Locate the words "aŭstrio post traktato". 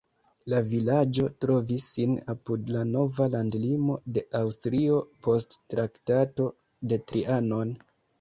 4.39-6.49